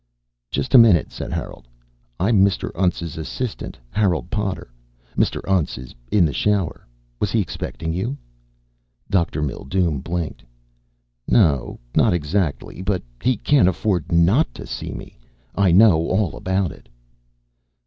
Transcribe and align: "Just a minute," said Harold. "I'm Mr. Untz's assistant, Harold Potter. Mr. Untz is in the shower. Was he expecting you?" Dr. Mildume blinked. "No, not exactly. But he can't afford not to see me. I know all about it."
"Just 0.49 0.73
a 0.73 0.79
minute," 0.79 1.11
said 1.11 1.31
Harold. 1.31 1.67
"I'm 2.19 2.43
Mr. 2.43 2.71
Untz's 2.73 3.17
assistant, 3.19 3.77
Harold 3.91 4.31
Potter. 4.31 4.71
Mr. 5.15 5.41
Untz 5.47 5.77
is 5.77 5.93
in 6.11 6.25
the 6.25 6.33
shower. 6.33 6.87
Was 7.19 7.29
he 7.29 7.39
expecting 7.39 7.93
you?" 7.93 8.17
Dr. 9.11 9.43
Mildume 9.43 9.99
blinked. 9.99 10.43
"No, 11.27 11.79
not 11.93 12.13
exactly. 12.13 12.81
But 12.81 13.03
he 13.21 13.37
can't 13.37 13.67
afford 13.69 14.11
not 14.11 14.51
to 14.55 14.65
see 14.65 14.91
me. 14.91 15.19
I 15.53 15.71
know 15.71 16.07
all 16.07 16.35
about 16.35 16.71
it." 16.71 16.89